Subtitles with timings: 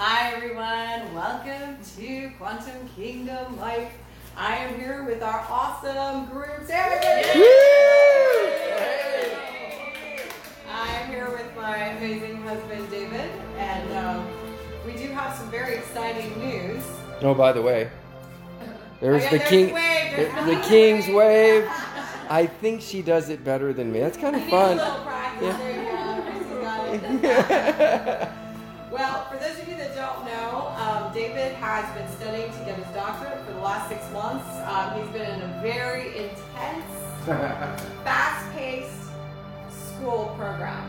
[0.00, 1.12] Hi, everyone.
[1.12, 3.92] Welcome to Quantum Kingdom Life.
[4.36, 6.64] I am here with our awesome group.
[6.68, 6.76] Say
[10.70, 14.28] I'm here with my amazing husband, David, and um,
[14.86, 16.84] we do have some very exciting news.
[17.20, 17.90] Oh, by the way,
[19.00, 21.64] there's Oh, yeah, the there's king, the wave, there's the, king's wave.
[22.30, 23.98] I think she does it better than me.
[23.98, 24.76] That's kind of fun.
[24.76, 25.56] Yeah.
[25.58, 26.22] There you go.
[26.22, 27.44] Chrissy got
[28.24, 28.28] it.
[28.90, 29.47] Well, for those of you that
[29.98, 34.08] don't know, um, David has been studying to get his doctorate for the last six
[34.12, 34.46] months.
[34.64, 36.86] Um, he's been in a very intense,
[38.04, 39.10] fast-paced
[39.68, 40.88] school program.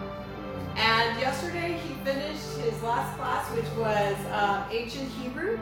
[0.75, 5.57] And yesterday he finished his last class, which was um, ancient Hebrew,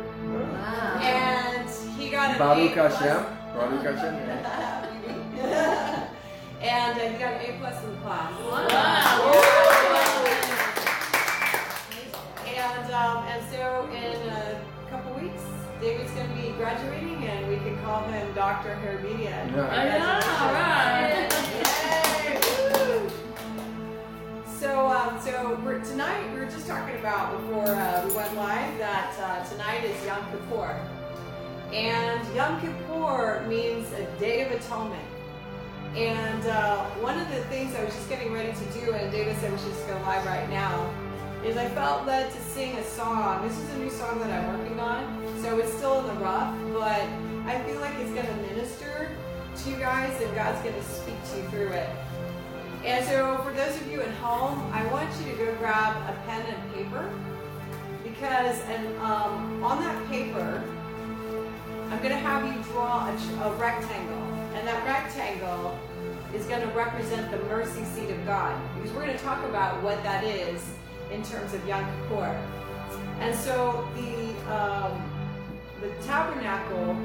[1.02, 2.96] and he got an Baruch A plus.
[2.98, 3.26] Hashem.
[3.56, 4.14] Baruch Hashem.
[6.62, 8.32] and uh, he got an A plus in the class.
[9.72, 9.77] And
[12.98, 15.44] um, and so in a couple weeks,
[15.80, 18.70] David's going to be graduating, and we can call him Dr.
[18.84, 19.52] Herbidia.
[19.54, 21.30] Yeah.
[21.62, 22.40] Yay!
[22.74, 23.12] Woo!
[24.60, 28.78] So, um, so we're, tonight we were just talking about before uh, we went live
[28.80, 30.76] that uh, tonight is Yom Kippur,
[31.72, 35.06] and Yom Kippur means a day of atonement.
[35.96, 39.38] And uh, one of the things I was just getting ready to do, and David
[39.38, 40.92] said we should just go live right now,
[41.48, 43.48] is I felt led to sing a song.
[43.48, 46.54] This is a new song that I'm working on, so it's still in the rough,
[46.74, 47.08] but
[47.46, 49.10] I feel like it's going to minister
[49.56, 51.90] to you guys, and God's going to speak to you through it.
[52.84, 56.14] And so, for those of you at home, I want you to go grab a
[56.28, 57.10] pen and paper
[58.04, 60.62] because, and um, on that paper,
[61.90, 65.80] I'm going to have you draw a, a rectangle, and that rectangle
[66.36, 69.82] is going to represent the mercy seat of God because we're going to talk about
[69.82, 70.62] what that is
[71.12, 72.40] in terms of Yom Kippur.
[73.20, 75.12] And so, the um,
[75.82, 76.96] the tabernacle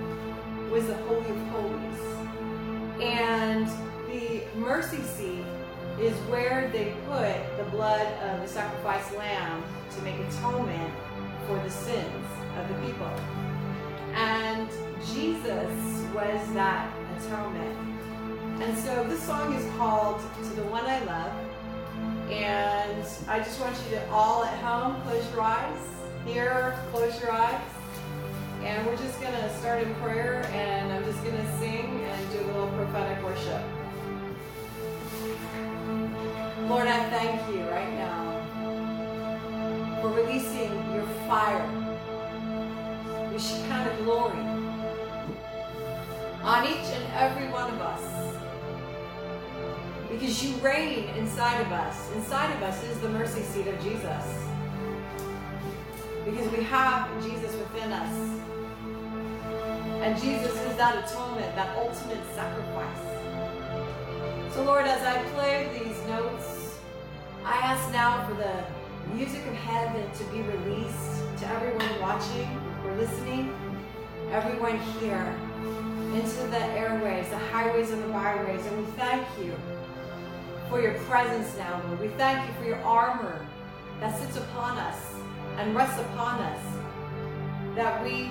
[0.70, 3.67] was the holy of holies, and
[4.08, 5.45] the mercy seat
[6.01, 9.62] is where they put the blood of the sacrificed lamb
[9.95, 10.92] to make atonement
[11.46, 12.27] for the sins
[12.58, 13.11] of the people.
[14.14, 14.68] And
[15.14, 15.73] Jesus
[16.14, 17.79] was that atonement.
[18.62, 21.33] And so this song is called To the One I Love.
[22.33, 25.79] And I just want you to all at home close your eyes.
[26.25, 27.61] Here, close your eyes.
[28.63, 32.33] And we're just going to start in prayer and I'm just going to sing and
[32.33, 33.63] do a little prophetic worship.
[36.69, 38.41] Lord, I thank you right now
[40.01, 41.69] for releasing your fire,
[43.31, 44.39] your Shekinah glory
[46.42, 48.11] on each and every one of us.
[50.12, 52.12] Because you reign inside of us.
[52.14, 54.24] Inside of us is the mercy seat of Jesus.
[56.24, 58.40] Because we have Jesus within us.
[60.02, 63.02] And Jesus is that atonement, that ultimate sacrifice.
[64.55, 66.79] So, Lord, as I play these notes,
[67.44, 72.48] I ask now for the music of heaven to be released to everyone watching
[72.84, 73.56] or listening,
[74.30, 75.34] everyone here,
[76.14, 78.64] into the airways, the highways and the byways.
[78.67, 79.56] And we thank you
[80.73, 82.01] for your presence now, Lord.
[82.01, 83.47] We thank you for your armor
[84.01, 84.97] that sits upon us
[85.59, 86.61] and rests upon us,
[87.77, 88.31] that we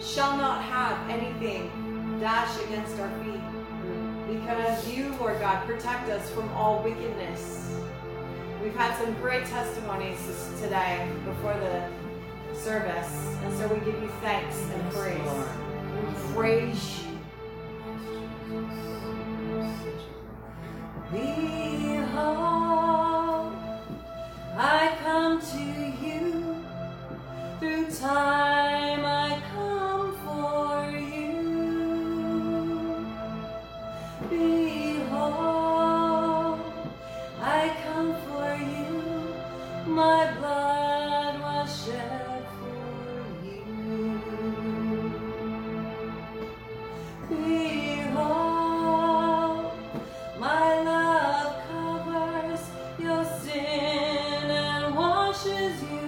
[0.00, 1.70] shall not have anything
[2.18, 3.42] dash against our feet.
[4.26, 7.70] Because you, Lord God, protect us from all wickedness.
[8.62, 10.18] We've had some great testimonies
[10.62, 15.20] today before the service, and so we give you thanks and praise.
[15.94, 18.89] We praise you.
[21.12, 22.12] Behold,
[24.56, 26.64] I come to you
[27.58, 28.49] through time.
[55.44, 55.99] Washes you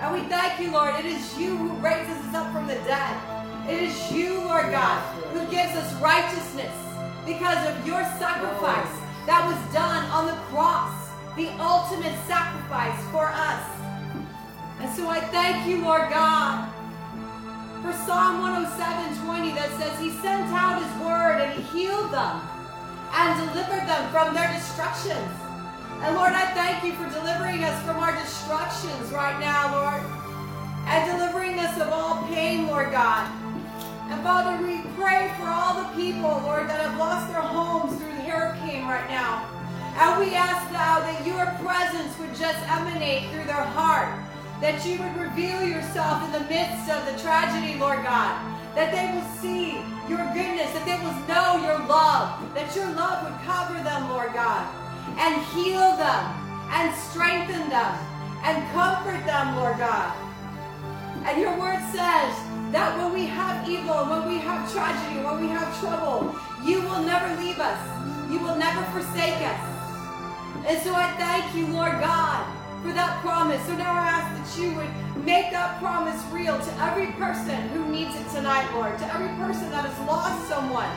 [0.00, 0.94] And we thank you, Lord.
[0.94, 3.16] It is you who raises us up from the dead.
[3.68, 5.00] It is you, Lord God,
[5.34, 6.72] who gives us righteousness
[7.26, 8.94] because of your sacrifice
[9.26, 13.64] that was done on the cross, the ultimate sacrifice for us.
[14.80, 16.70] And so I thank you, Lord God,
[17.82, 22.40] for Psalm 107 20 that says, He sent out His word and He healed them
[23.12, 25.47] and delivered them from their destructions.
[25.98, 30.02] And Lord, I thank you for delivering us from our destructions right now, Lord,
[30.86, 33.26] and delivering us of all pain, Lord God.
[34.06, 38.14] And Father, we pray for all the people, Lord, that have lost their homes through
[38.14, 39.42] the hurricane right now.
[39.98, 44.14] And we ask now that your presence would just emanate through their heart,
[44.62, 48.38] that you would reveal yourself in the midst of the tragedy, Lord God,
[48.78, 53.26] that they will see your goodness, that they will know your love, that your love
[53.26, 56.24] would cover them, Lord God and heal them
[56.70, 57.94] and strengthen them
[58.44, 60.12] and comfort them, Lord God.
[61.24, 62.32] And your word says
[62.72, 67.02] that when we have evil, when we have tragedy, when we have trouble, you will
[67.02, 67.80] never leave us.
[68.30, 69.62] You will never forsake us.
[70.66, 72.44] And so I thank you, Lord God,
[72.82, 73.64] for that promise.
[73.66, 77.88] So now I ask that you would make that promise real to every person who
[77.88, 80.88] needs it tonight, Lord, to every person that has lost someone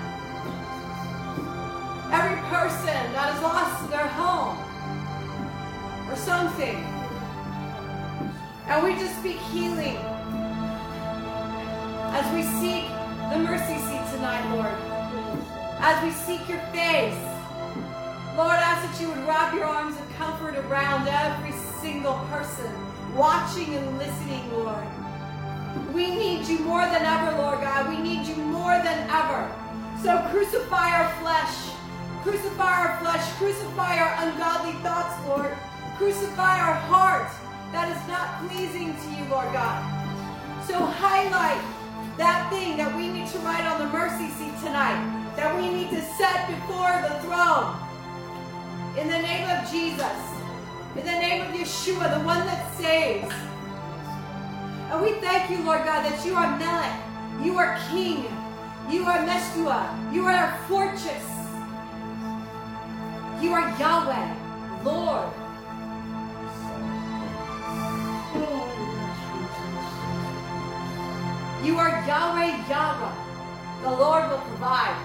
[2.12, 4.60] every person that has lost their home
[6.12, 6.76] or something.
[8.68, 9.96] And we just speak healing
[12.12, 12.84] as we seek
[13.32, 14.76] the mercy seat tonight, Lord.
[15.80, 17.16] As we seek your face.
[18.36, 22.70] Lord, I ask that you would wrap your arms of comfort around every single person
[23.16, 24.84] watching and listening, Lord.
[25.94, 27.90] We need you more than ever, Lord God.
[27.90, 29.50] We need you more than ever.
[30.04, 31.71] So crucify our flesh
[32.24, 33.26] Crucify our flesh.
[33.34, 35.58] Crucify our ungodly thoughts, Lord.
[35.98, 37.32] Crucify our heart
[37.72, 39.82] that is not pleasing to you, Lord God.
[40.68, 41.62] So highlight
[42.18, 45.02] that thing that we need to write on the mercy seat tonight,
[45.36, 47.74] that we need to set before the throne.
[49.00, 50.20] In the name of Jesus,
[50.96, 53.34] in the name of Yeshua, the one that saves.
[54.92, 57.00] And we thank you, Lord God, that you are Melech,
[57.42, 58.26] you are King,
[58.92, 61.31] you are Meshua, you are our fortress.
[63.42, 65.34] You are Yahweh, Lord.
[71.66, 73.14] You are Yahweh, Yahweh.
[73.82, 74.96] The Lord will provide.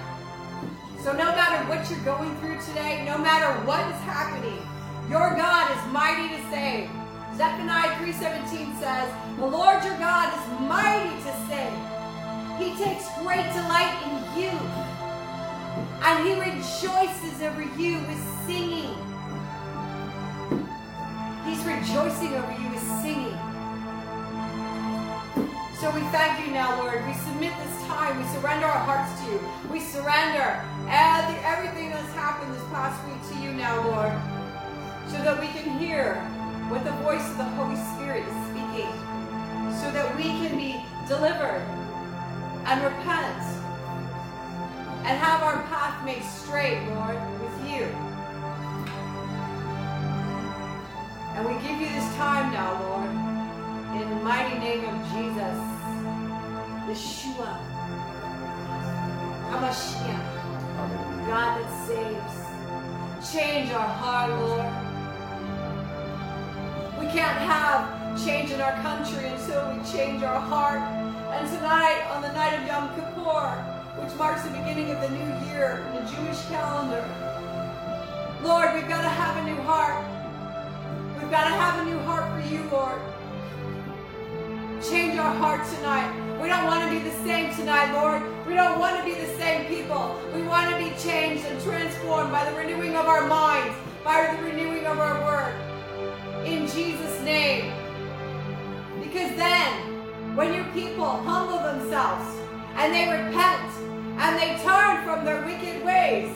[1.00, 4.60] So no matter what you're going through today, no matter what is happening,
[5.08, 6.90] your God is mighty to save.
[7.38, 11.72] Zephaniah 3.17 says, The Lord your God is mighty to save.
[12.60, 14.85] He takes great delight in you
[16.02, 18.94] and he rejoices over you with singing.
[21.44, 23.38] He's rejoicing over you with singing.
[25.80, 27.04] So we thank you now, Lord.
[27.06, 28.18] We submit this time.
[28.18, 29.40] We surrender our hearts to you.
[29.70, 34.12] We surrender everything that's happened this past week to you now, Lord,
[35.06, 36.14] so that we can hear
[36.68, 38.90] what the voice of the Holy Spirit is speaking,
[39.78, 41.62] so that we can be delivered
[42.66, 43.42] and repent
[45.06, 47.84] and have our path made straight, Lord, with you.
[51.30, 53.10] And we give you this time now, Lord,
[54.02, 55.58] in the mighty name of Jesus,
[56.90, 57.56] Yeshua,
[59.52, 60.26] HaMashiach,
[61.28, 63.32] God that saves.
[63.32, 64.72] Change our heart, Lord.
[66.98, 70.80] We can't have change in our country until we change our heart.
[70.80, 75.48] And tonight, on the night of Yom Kippur, which marks the beginning of the new
[75.48, 77.04] year in the Jewish calendar.
[78.42, 80.04] Lord, we've got to have a new heart.
[81.18, 83.00] We've got to have a new heart for you, Lord.
[84.82, 86.12] Change our heart tonight.
[86.40, 88.22] We don't want to be the same tonight, Lord.
[88.46, 90.20] We don't want to be the same people.
[90.34, 93.74] We want to be changed and transformed by the renewing of our minds,
[94.04, 96.46] by the renewing of our word.
[96.46, 97.72] In Jesus' name.
[99.02, 102.28] Because then, when your people humble themselves
[102.76, 103.72] and they repent
[104.18, 106.34] and they turn from their wicked ways,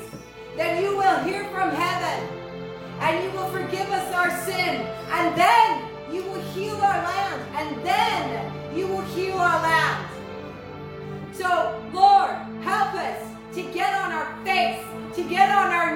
[0.56, 2.40] then you will hear from heaven
[3.00, 4.86] and you will forgive us our sin.
[5.10, 7.42] And then you will heal our land.
[7.54, 10.06] And then you will heal our land.
[11.32, 12.30] So, Lord,
[12.62, 14.84] help us to get on our face,
[15.14, 15.89] to get on our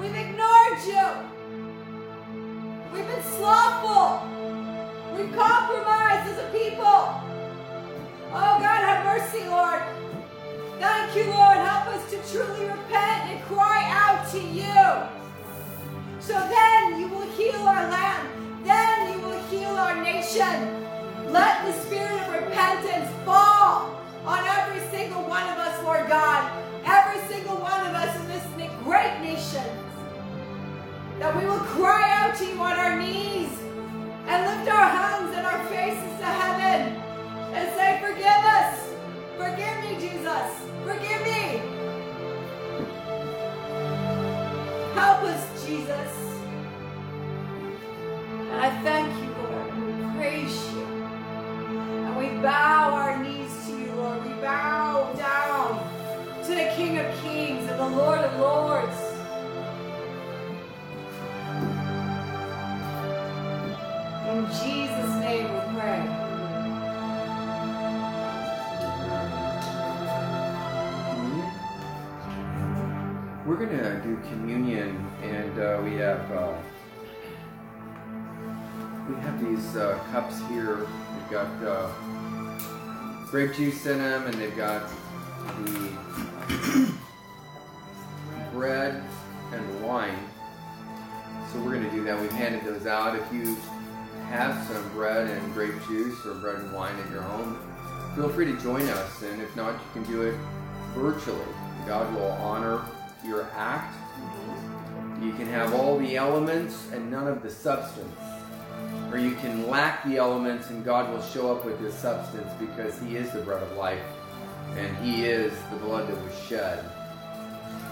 [0.00, 1.06] We've ignored you.
[2.92, 4.22] We've been slothful.
[5.16, 6.84] We've compromised as a people.
[8.30, 9.82] Oh, God, have mercy, Lord.
[10.78, 11.58] Thank you, Lord.
[11.58, 14.84] Help us to truly repent and cry out to you.
[16.20, 18.28] So then you will heal our land.
[18.64, 20.84] Then you will heal our nation.
[21.32, 26.52] Let the spirit of repentance fall on every single one of us, Lord God.
[26.84, 28.38] Every single one of us in this
[28.88, 29.87] great nation.
[31.18, 33.50] That we will cry out to you on our knees
[34.26, 36.94] and lift our hands and our faces to heaven
[37.54, 38.88] and say, Forgive us.
[39.36, 40.50] Forgive me, Jesus.
[40.84, 41.60] Forgive me.
[44.94, 46.12] Help us, Jesus.
[48.34, 50.84] And I thank you, Lord, we praise you.
[52.06, 54.22] And we bow our knees to you, Lord.
[54.24, 59.07] We bow down to the King of Kings and the Lord of Lords.
[64.38, 66.00] In Jesus' name we pray.
[73.44, 76.56] We're gonna do communion, and uh, we have uh,
[79.08, 80.86] we have these uh, cups here.
[80.86, 81.88] They've got uh,
[83.32, 84.88] grape juice in them, and they've got
[85.64, 86.92] the
[88.52, 89.02] bread
[89.50, 90.16] and wine.
[91.52, 92.20] So we're gonna do that.
[92.20, 93.16] We've handed those out.
[93.16, 93.56] If you
[94.28, 97.58] have some bread and grape juice or bread and wine at your home,
[98.14, 99.22] feel free to join us.
[99.22, 100.34] And if not, you can do it
[100.94, 101.40] virtually.
[101.86, 102.82] God will honor
[103.24, 103.94] your act.
[103.94, 105.26] Mm-hmm.
[105.26, 108.20] You can have all the elements and none of the substance.
[109.10, 112.98] Or you can lack the elements and God will show up with his substance because
[113.00, 114.04] he is the bread of life
[114.76, 116.84] and he is the blood that was shed.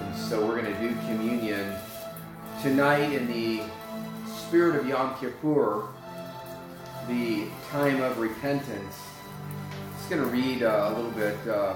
[0.01, 1.75] And so we're going to do communion
[2.63, 3.63] tonight in the
[4.27, 5.89] spirit of Yom Kippur,
[7.09, 8.97] the time of repentance.
[9.71, 11.49] I'm just going to read uh, a little bit.
[11.49, 11.75] Uh,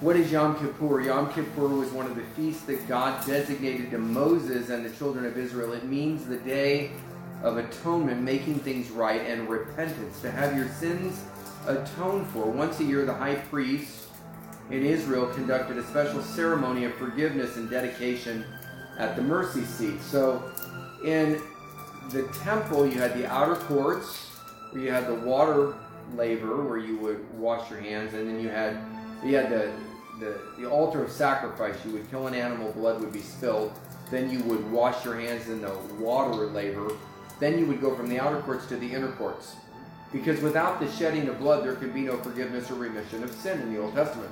[0.00, 1.00] what is Yom Kippur?
[1.00, 5.24] Yom Kippur was one of the feasts that God designated to Moses and the children
[5.24, 5.72] of Israel.
[5.72, 6.90] It means the day
[7.42, 11.22] of atonement, making things right, and repentance, to have your sins
[11.66, 12.46] atoned for.
[12.46, 14.08] Once a year, the high priest
[14.70, 18.44] in Israel conducted a special ceremony of forgiveness and dedication
[18.98, 20.00] at the mercy seat.
[20.00, 20.50] So,
[21.04, 21.40] in
[22.10, 24.28] the temple, you had the outer courts,
[24.70, 25.74] where you had the water
[26.14, 28.78] laver, where you would wash your hands, and then you had
[29.24, 29.72] you had the
[30.20, 33.72] the, the altar of sacrifice, you would kill an animal, blood would be spilled.
[34.10, 36.92] Then you would wash your hands in the water laver.
[37.40, 39.56] Then you would go from the outer courts to the inner courts.
[40.12, 43.60] Because without the shedding of blood, there could be no forgiveness or remission of sin
[43.62, 44.30] in the Old Testament.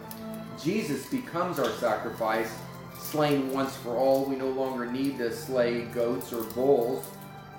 [0.62, 2.54] Jesus becomes our sacrifice,
[2.98, 4.26] slain once for all.
[4.26, 7.06] We no longer need to slay goats or bulls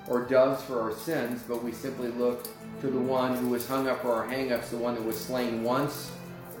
[0.08, 2.48] or doves for our sins, but we simply look
[2.80, 5.62] to the one who was hung up for our hangups, the one that was slain
[5.62, 6.10] once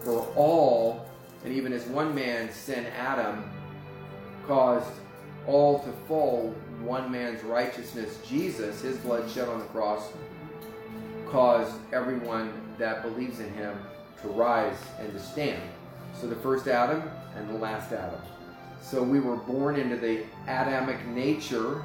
[0.04, 1.06] for all
[1.44, 3.50] and even as one man's sin, Adam,
[4.46, 4.90] caused
[5.46, 10.12] all to fall, one man's righteousness, Jesus, his blood shed on the cross,
[11.28, 13.76] caused everyone that believes in him
[14.20, 15.62] to rise and to stand.
[16.14, 17.02] So the first Adam
[17.36, 18.20] and the last Adam.
[18.80, 21.82] So we were born into the Adamic nature,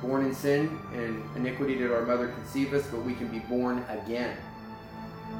[0.00, 3.84] born in sin, and iniquity did our mother conceive us, but we can be born
[3.88, 4.36] again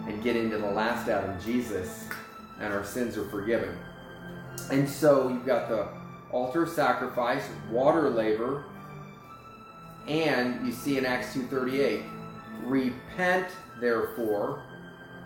[0.06, 2.08] and get into the last Adam, Jesus
[2.60, 3.76] and our sins are forgiven.
[4.70, 5.88] And so you've got the
[6.30, 8.64] altar of sacrifice, water laver,
[10.06, 12.02] and you see in Acts 2:38,
[12.64, 13.46] repent
[13.80, 14.62] therefore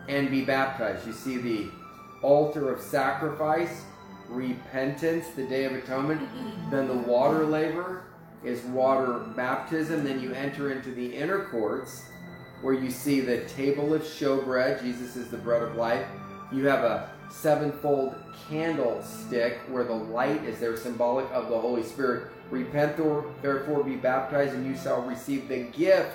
[0.09, 1.07] and be baptized.
[1.07, 1.71] You see the
[2.23, 3.85] altar of sacrifice,
[4.29, 6.29] repentance, the day of atonement,
[6.71, 8.03] then the water laver
[8.45, 12.05] is water baptism, then you enter into the inner courts
[12.63, 16.07] where you see the table of showbread, Jesus is the bread of life.
[16.53, 18.15] You have a sevenfold
[18.49, 22.31] candlestick where the light is there, symbolic of the Holy Spirit.
[22.51, 22.97] Repent
[23.41, 26.13] therefore be baptized, and you shall receive the gift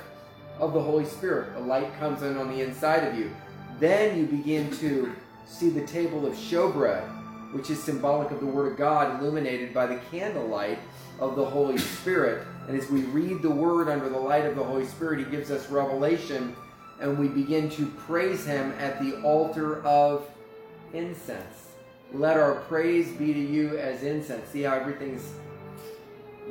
[0.59, 1.53] of the Holy Spirit.
[1.53, 3.31] The light comes in on the inside of you.
[3.79, 5.11] Then you begin to
[5.45, 9.87] see the table of showbread, which is symbolic of the Word of God, illuminated by
[9.87, 10.79] the candlelight
[11.19, 12.45] of the Holy Spirit.
[12.67, 15.51] And as we read the Word under the light of the Holy Spirit, He gives
[15.51, 16.55] us revelation,
[16.99, 20.29] and we begin to praise Him at the altar of
[20.93, 21.69] incense.
[22.13, 24.49] Let our praise be to you as incense.
[24.49, 25.33] See how everything's,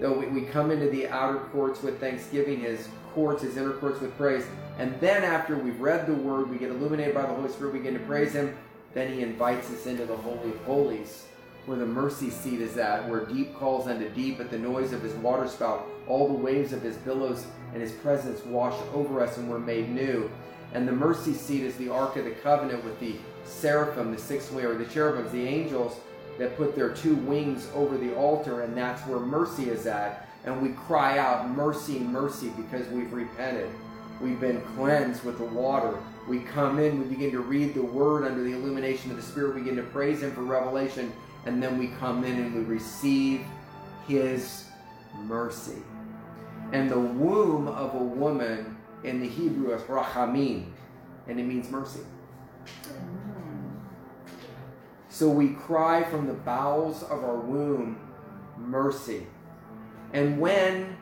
[0.01, 4.01] though we, we come into the outer courts with thanksgiving, His courts, His inner courts
[4.01, 4.45] with praise.
[4.79, 7.79] And then after we've read the Word, we get illuminated by the Holy Spirit, we
[7.79, 8.57] begin to praise Him.
[8.95, 11.27] Then He invites us into the Holy of Holies
[11.67, 15.03] where the mercy seat is at, where deep calls unto deep at the noise of
[15.03, 15.87] his waterspout.
[16.07, 19.91] All the waves of his billows and his presence wash over us, and we're made
[19.91, 20.31] new.
[20.73, 24.51] And the mercy seat is the Ark of the Covenant with the seraphim, the six
[24.53, 25.99] way, or the cherubims, the angels
[26.39, 30.29] that put their two wings over the altar, and that's where mercy is at.
[30.45, 33.69] And we cry out, Mercy, mercy, because we've repented.
[34.21, 35.99] We've been cleansed with the water.
[36.29, 39.55] We come in, we begin to read the word under the illumination of the Spirit,
[39.55, 41.13] we begin to praise Him for revelation,
[41.47, 43.41] and then we come in and we receive
[44.07, 44.65] His
[45.25, 45.83] mercy.
[46.73, 50.67] And the womb of a woman in the Hebrew is rachamim,
[51.29, 52.01] and it means mercy.
[55.09, 57.99] So we cry from the bowels of our womb,
[58.59, 59.27] mercy.
[60.13, 60.97] And when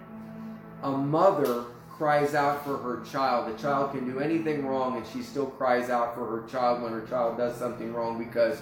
[0.82, 5.22] a mother cries out for her child, the child can do anything wrong and she
[5.22, 8.60] still cries out for her child when her child does something wrong because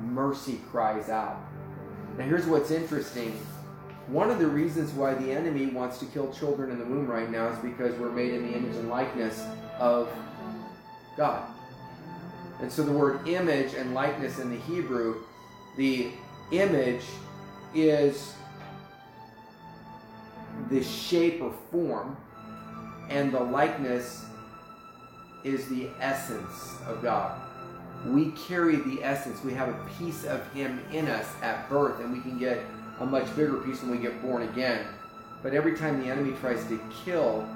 [0.00, 1.36] mercy cries out.
[2.16, 3.32] Now, here's what's interesting.
[4.06, 7.30] One of the reasons why the enemy wants to kill children in the womb right
[7.30, 9.44] now is because we're made in the image and likeness
[9.78, 10.08] of
[11.16, 11.48] God.
[12.60, 15.22] And so the word image and likeness in the Hebrew,
[15.76, 16.10] the
[16.50, 17.04] image
[17.74, 18.34] is
[20.68, 22.16] the shape or form,
[23.08, 24.24] and the likeness
[25.44, 27.40] is the essence of God
[28.06, 29.42] we carry the essence.
[29.44, 32.60] We have a piece of Him in us at birth, and we can get
[33.00, 34.86] a much bigger piece when we get born again.
[35.42, 37.46] But every time the enemy tries to kill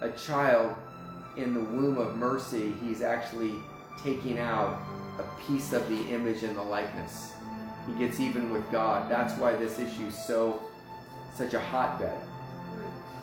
[0.00, 0.74] a child
[1.36, 3.54] in the womb of mercy, he's actually
[4.02, 4.78] taking out
[5.18, 7.32] a piece of the image and the likeness.
[7.86, 9.10] He gets even with God.
[9.10, 10.62] That's why this issue is so
[11.34, 12.18] such a hotbed.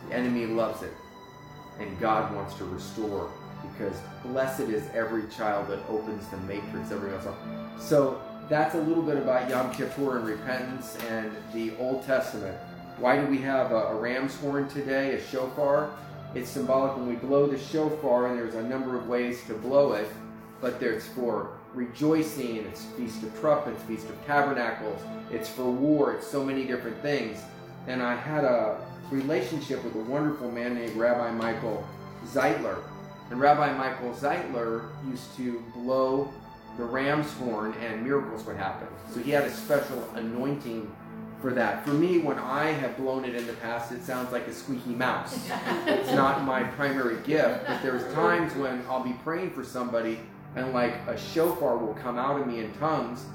[0.07, 0.93] The enemy loves it,
[1.79, 3.31] and God wants to restore
[3.71, 7.27] because blessed is every child that opens the matrix every once.
[7.79, 12.57] So that's a little bit about Yom Kippur and repentance and the Old Testament.
[12.97, 15.91] Why do we have a, a ram's horn today, a shofar?
[16.33, 19.93] It's symbolic when we blow the shofar, and there's a number of ways to blow
[19.93, 20.09] it,
[20.61, 25.01] but there's for rejoicing, it's Feast of Trumpets, Feast of Tabernacles,
[25.31, 27.39] it's for war, it's so many different things.
[27.87, 28.79] And I had a
[29.11, 31.87] relationship with a wonderful man named Rabbi Michael
[32.25, 32.79] Zeitler
[33.29, 36.31] and Rabbi Michael Zeitler used to blow
[36.77, 38.87] the ram's horn and miracles would happen.
[39.11, 40.89] So he had a special anointing
[41.41, 41.85] for that.
[41.85, 44.91] For me, when I have blown it in the past, it sounds like a squeaky
[44.91, 45.37] mouse.
[45.85, 50.19] it's not my primary gift, but there's times when I'll be praying for somebody
[50.55, 53.25] and like a shofar will come out of me in tongues.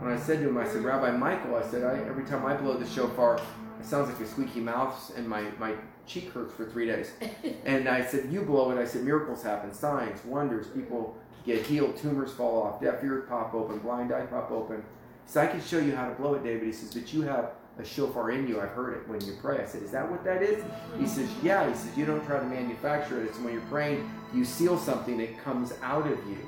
[0.00, 2.54] And I said to him, I said, Rabbi Michael, I said, I, every time I
[2.54, 3.38] blow the shofar,
[3.78, 5.74] it sounds like a squeaky mouse and my, my
[6.10, 7.12] cheek hurts for three days.
[7.64, 8.78] and I said, You blow it.
[8.78, 10.66] I said, Miracles happen, signs, wonders.
[10.68, 14.76] People get healed, tumors fall off, deaf ears pop open, blind eyes pop open.
[14.76, 16.64] He said, I can show you how to blow it, David.
[16.64, 18.60] He says, But you have a shofar in you.
[18.60, 19.62] I've heard it when you pray.
[19.62, 20.62] I said, Is that what that is?
[20.98, 21.68] He says, Yeah.
[21.68, 23.26] He says, You don't try to manufacture it.
[23.26, 26.38] It's when you're praying, you seal something, it comes out of you.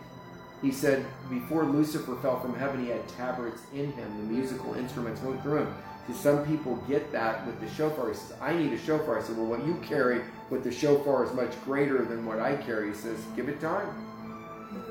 [0.61, 4.17] He said, Before Lucifer fell from heaven, he had tabrets in him.
[4.19, 5.75] The musical instruments went through him.
[6.07, 8.09] See, some people get that with the shofar.
[8.09, 9.19] He says, I need a shofar.
[9.19, 12.57] I said, Well, what you carry with the shofar is much greater than what I
[12.57, 12.89] carry.
[12.89, 13.89] He says, Give it time.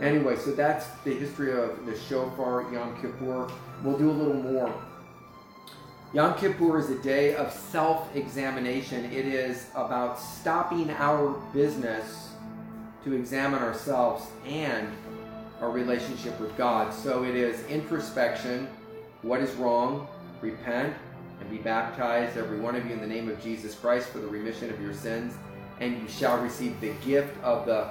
[0.01, 3.51] Anyway, so that's the history of the shofar, Yom Kippur.
[3.83, 4.73] We'll do a little more.
[6.13, 9.05] Yom Kippur is a day of self examination.
[9.05, 12.29] It is about stopping our business
[13.03, 14.87] to examine ourselves and
[15.61, 16.93] our relationship with God.
[16.93, 18.67] So it is introspection
[19.21, 20.07] what is wrong,
[20.41, 20.93] repent
[21.39, 24.27] and be baptized, every one of you, in the name of Jesus Christ for the
[24.27, 25.33] remission of your sins,
[25.79, 27.89] and you shall receive the gift of the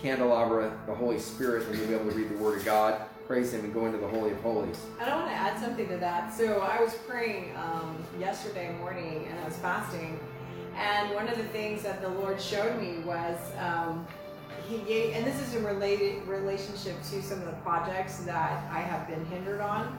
[0.00, 3.52] candelabra, the Holy Spirit, and you'll be able to read the Word of God, praise
[3.52, 4.78] Him, and go into the Holy of Holies.
[5.00, 6.32] I don't want to add something to that.
[6.32, 10.18] So I was praying um, yesterday morning, and I was fasting,
[10.76, 14.06] and one of the things that the Lord showed me was um,
[14.68, 18.80] he gave, and this is in related relationship to some of the projects that I
[18.80, 19.98] have been hindered on,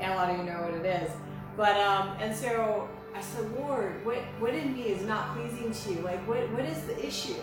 [0.00, 1.10] and a lot of you know what it is.
[1.56, 5.98] But um, and so I said, Lord, what what in me is not pleasing to
[5.98, 6.04] you?
[6.04, 7.40] Like, what what is the issue?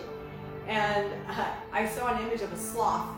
[0.66, 3.08] And uh, I saw an image of a sloth.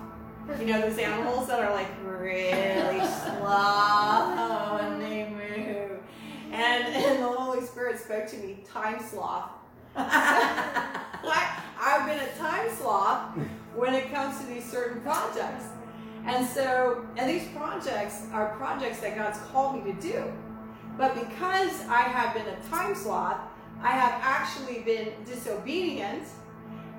[0.60, 5.98] You know those animals that are like really slow and they move.
[6.52, 9.50] And, and the Holy Spirit spoke to me, time sloth.
[9.96, 13.36] I, I've been a time sloth
[13.74, 15.64] when it comes to these certain projects.
[16.26, 20.24] And so, and these projects are projects that God's called me to do.
[20.98, 23.38] But because I have been a time sloth,
[23.80, 26.24] I have actually been disobedient.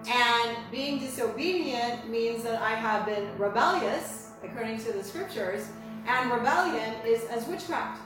[0.08, 5.68] And being disobedient means that I have been rebellious, according to the scriptures.
[6.06, 8.02] And rebellion is as witchcraft.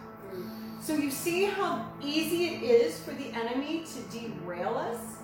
[0.82, 5.18] So you see how easy it is for the enemy to derail us?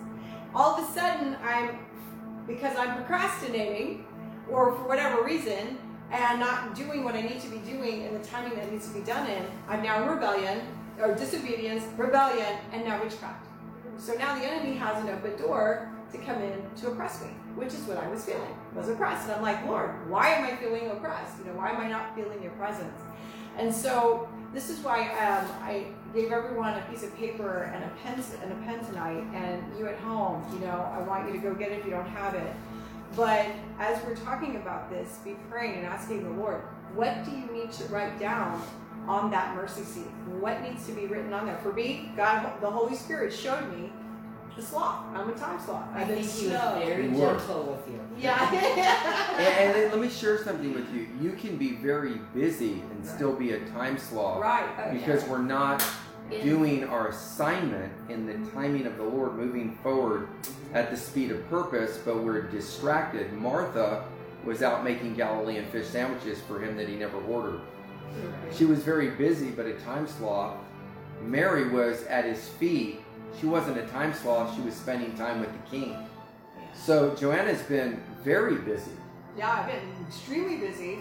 [0.53, 1.79] All of a sudden, I'm,
[2.45, 4.05] because I'm procrastinating,
[4.51, 5.79] or for whatever reason,
[6.11, 8.93] and not doing what I need to be doing in the timing that needs to
[8.93, 10.61] be done in, I'm now in rebellion,
[11.01, 13.45] or disobedience, rebellion, and now witchcraft.
[13.97, 17.73] So now the enemy has an open door to come in to oppress me, which
[17.73, 18.55] is what I was feeling.
[18.75, 19.27] Was oppressed.
[19.27, 21.37] And I'm like, Lord, why am I feeling oppressed?
[21.39, 23.01] You know, why am I not feeling your presence?
[23.57, 27.89] And so this is why um, I gave everyone a piece of paper and a
[28.03, 29.23] pen and a pen tonight.
[29.33, 31.91] And you at home, you know, I want you to go get it if you
[31.91, 32.53] don't have it.
[33.15, 33.47] But
[33.79, 36.61] as we're talking about this, be praying and asking the Lord,
[36.93, 38.61] what do you need to write down
[39.07, 40.07] on that mercy seat?
[40.39, 41.57] What needs to be written on there?
[41.57, 43.91] For me, God, the Holy Spirit showed me
[44.55, 45.05] the sloth.
[45.13, 45.85] I'm a time sloth.
[45.93, 46.79] I I've been think he was slow.
[46.85, 47.33] very You were.
[47.37, 47.99] gentle with you.
[48.17, 48.93] Yeah.
[49.37, 51.07] And, and then let me share something with you.
[51.21, 54.67] You can be very busy and still be a time sloth right.
[54.79, 54.97] okay.
[54.97, 55.83] because we're not
[56.31, 60.27] In- doing our assignment in the timing of the Lord, moving forward
[60.73, 63.31] at the speed of purpose, but we're distracted.
[63.33, 64.03] Martha
[64.43, 67.61] was out making Galilean fish sandwiches for him that he never ordered.
[68.53, 70.57] She was very busy, but a time sloth.
[71.21, 73.01] Mary was at his feet.
[73.39, 75.95] She wasn't a time sloth, she was spending time with the king.
[76.73, 78.91] So Joanna's been very busy,
[79.37, 80.99] Yeah, I've been extremely busy,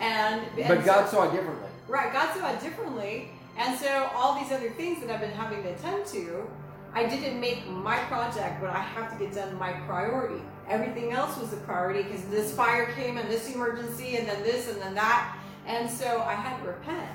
[0.00, 1.68] and, and but so- God saw it differently.
[1.88, 5.62] right, God saw it differently, and so all these other things that I've been having
[5.62, 6.48] to attend to,
[6.94, 10.42] I didn't make my project what I have to get done my priority.
[10.68, 14.70] Everything else was a priority because this fire came and this emergency and then this
[14.70, 15.36] and then that,
[15.66, 17.08] and so I had to repent.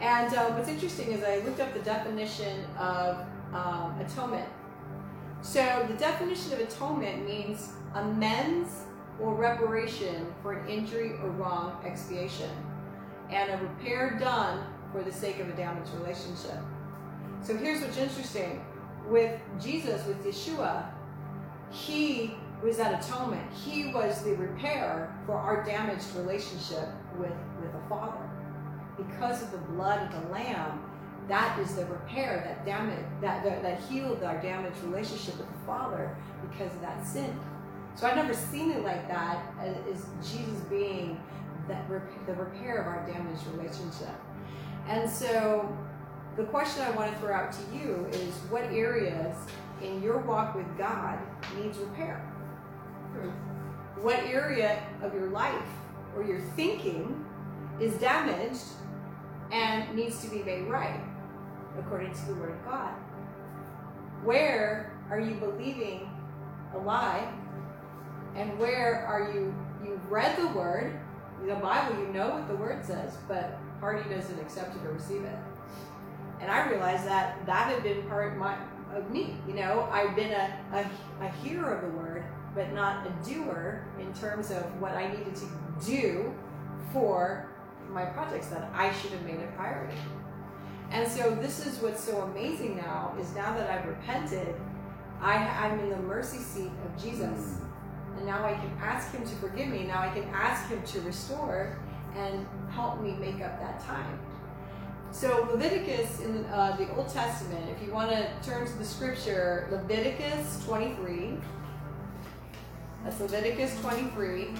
[0.00, 3.18] And uh, what's interesting is I looked up the definition of
[3.52, 4.48] um, atonement.
[5.42, 8.84] So the definition of atonement means amends
[9.18, 12.50] or reparation for an injury or wrong expiation,
[13.30, 16.58] and a repair done for the sake of a damaged relationship.
[17.42, 18.64] So here's what's interesting
[19.08, 20.84] with Jesus, with Yeshua,
[21.70, 23.50] he was that atonement.
[23.52, 28.28] He was the repair for our damaged relationship with, with the Father.
[28.96, 30.82] Because of the blood of the Lamb,
[31.28, 35.66] that is the repair that damaged that, that that healed our damaged relationship with the
[35.66, 36.16] Father
[36.50, 37.38] because of that sin.
[37.94, 41.20] So I've never seen it like that uh, as, as Jesus being
[41.68, 41.88] that
[42.26, 44.14] the repair of our damaged relationship.
[44.90, 45.72] And so
[46.36, 49.36] the question I want to throw out to you is what areas
[49.80, 51.16] in your walk with God
[51.56, 52.16] needs repair?
[53.12, 53.28] Hmm.
[54.02, 55.68] What area of your life
[56.16, 57.24] or your thinking
[57.80, 58.64] is damaged
[59.52, 61.00] and needs to be made right
[61.78, 62.92] according to the Word of God?
[64.24, 66.10] Where are you believing
[66.74, 67.32] a lie?
[68.34, 70.98] And where are you, you've read the Word,
[71.46, 75.24] the Bible, you know what the Word says, but party doesn't accept it or receive
[75.24, 75.36] it.
[76.40, 78.56] And I realized that that had been part of, my,
[78.94, 79.36] of me.
[79.46, 83.86] You know, I've been a, a, a hearer of the Word, but not a doer
[83.98, 85.46] in terms of what I needed to
[85.84, 86.34] do
[86.92, 87.48] for
[87.90, 89.96] my projects that I should have made a priority.
[90.90, 94.54] And so this is what's so amazing now is now that I've repented,
[95.20, 97.28] I, I'm in the mercy seat of Jesus.
[97.28, 97.66] Mm.
[98.16, 99.84] And now I can ask him to forgive me.
[99.84, 101.78] Now I can ask him to restore
[102.16, 104.18] and help me make up that time.
[105.12, 109.68] So Leviticus in uh, the Old Testament, if you want to turn to the scripture,
[109.70, 111.36] Leviticus 23.
[113.02, 114.50] That's Leviticus 23,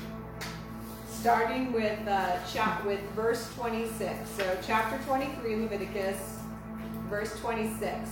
[1.09, 4.29] starting with uh, chap with verse 26.
[4.31, 6.39] So chapter 23 Leviticus,
[7.09, 8.11] verse 26.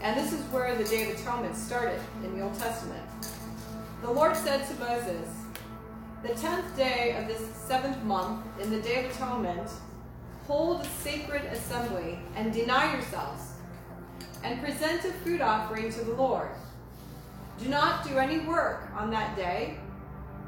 [0.00, 3.02] And this is where the Day of Atonement started in the Old Testament.
[4.02, 5.28] The Lord said to Moses,
[6.24, 9.68] The tenth day of this seventh month, in the Day of Atonement,
[10.46, 13.42] hold a sacred assembly and deny yourselves,
[14.42, 16.48] and present a food offering to the Lord.
[17.58, 19.76] Do not do any work on that day,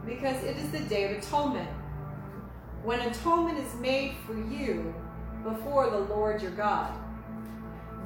[0.06, 1.68] because it is the Day of Atonement,
[2.82, 4.94] when atonement is made for you
[5.44, 6.90] before the Lord your God.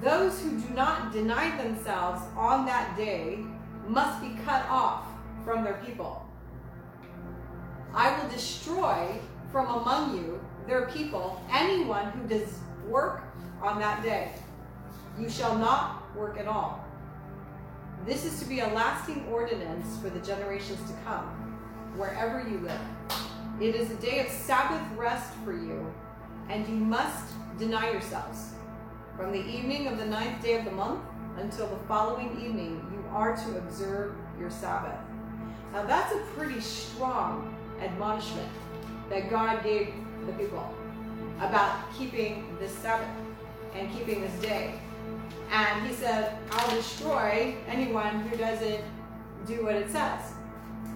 [0.02, 3.44] Those who do not deny themselves on that day
[3.86, 5.04] must be cut off
[5.44, 6.26] from their people.
[7.94, 9.18] I will destroy
[9.50, 13.22] from among you their people anyone who does work
[13.60, 14.32] on that day.
[15.18, 16.84] You shall not work at all.
[18.06, 21.26] This is to be a lasting ordinance for the generations to come,
[21.96, 22.80] wherever you live.
[23.60, 25.92] It is a day of Sabbath rest for you,
[26.48, 28.54] and you must deny yourselves.
[29.16, 31.00] From the evening of the ninth day of the month
[31.36, 34.98] until the following evening, you are to observe your Sabbath.
[35.72, 38.48] Now, that's a pretty strong admonishment
[39.08, 39.92] that God gave
[40.26, 40.74] the people
[41.38, 43.08] about keeping this Sabbath
[43.74, 44.78] and keeping this day.
[45.50, 48.84] And he said, I'll destroy anyone who doesn't
[49.46, 50.32] do what it says.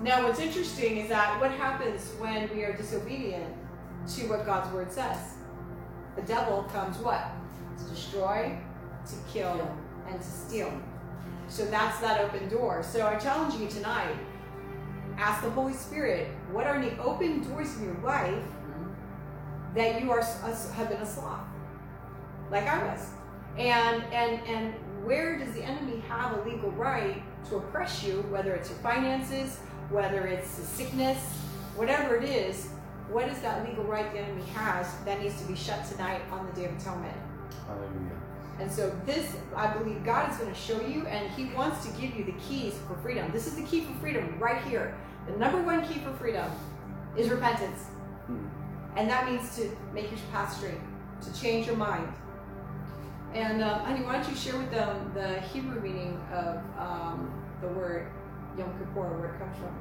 [0.02, 3.54] Now, what's interesting is that what happens when we are disobedient
[4.16, 5.34] to what God's word says?
[6.16, 7.24] The devil comes what?
[7.78, 8.56] To destroy,
[9.06, 9.76] to kill,
[10.08, 10.72] and to steal.
[11.48, 12.82] So that's that open door.
[12.82, 14.16] So I challenge you tonight
[15.18, 18.42] ask the Holy Spirit, what are the open doors in your life
[19.74, 21.40] that you are have been a sloth,
[22.50, 23.10] like I was,
[23.58, 28.54] and and and where does the enemy have a legal right to oppress you, whether
[28.54, 29.58] it's your finances,
[29.90, 31.18] whether it's sickness,
[31.74, 32.68] whatever it is?
[33.10, 36.46] What is that legal right the enemy has that needs to be shut tonight on
[36.46, 37.16] the Day of Atonement?
[37.66, 38.20] Hallelujah.
[38.60, 41.92] And so this, I believe God is going to show you, and He wants to
[42.00, 43.30] give you the keys for freedom.
[43.32, 44.96] This is the key for freedom right here.
[45.26, 46.50] The number one key for freedom
[47.16, 47.84] is repentance.
[48.26, 48.46] Hmm.
[48.96, 50.80] And that means to make your path straight,
[51.22, 52.12] to change your mind.
[53.32, 57.68] And um, honey, why don't you share with them the Hebrew meaning of um, the
[57.68, 58.06] word
[58.56, 59.74] Yom Kippur, where it comes from?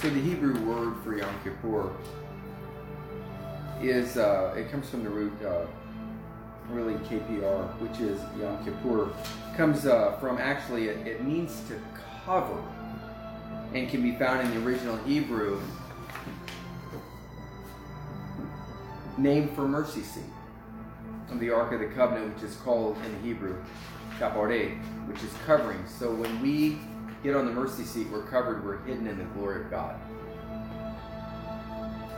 [0.00, 1.90] So the Hebrew word for Yom Kippur
[3.82, 5.66] is uh, it comes from the root uh,
[6.70, 9.10] really KPR, which is Yom Kippur,
[9.56, 11.80] comes uh, from actually it, it means to
[12.24, 12.62] cover,
[13.74, 15.60] and can be found in the original Hebrew
[19.16, 20.22] name for mercy seat
[21.30, 23.56] of the Ark of the Covenant, which is called in Hebrew
[24.18, 25.82] Kapareh, which is covering.
[25.86, 26.78] So when we
[27.22, 29.96] get on the mercy seat, we're covered, we're hidden in the glory of God.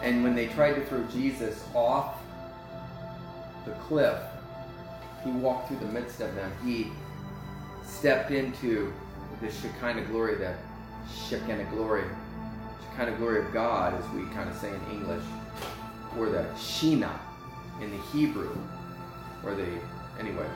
[0.02, 2.16] And when they tried to throw Jesus off
[3.64, 4.18] the cliff,
[5.24, 6.52] he walked through the midst of them.
[6.64, 6.88] He
[7.84, 8.92] stepped into
[9.40, 10.54] the Shekinah glory, the
[11.28, 12.04] Shekinah glory,
[12.90, 15.24] Shekinah glory of God, as we kind of say in English,
[16.18, 17.10] or the Shina
[17.80, 18.56] in the Hebrew,
[19.44, 19.66] or the,
[20.18, 20.46] anyway,